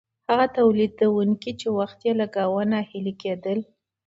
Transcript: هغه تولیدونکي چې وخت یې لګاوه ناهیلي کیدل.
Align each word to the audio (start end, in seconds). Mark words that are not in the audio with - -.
هغه 0.29 0.45
تولیدونکي 0.57 1.51
چې 1.59 1.67
وخت 1.77 1.99
یې 2.07 2.13
لګاوه 2.21 2.61
ناهیلي 2.71 3.13
کیدل. 3.21 3.59